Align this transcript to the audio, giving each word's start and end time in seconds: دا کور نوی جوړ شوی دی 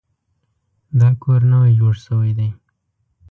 دا 0.99 1.09
کور 1.21 1.41
نوی 1.51 1.71
جوړ 1.79 1.95
شوی 2.05 2.31
دی 2.37 2.49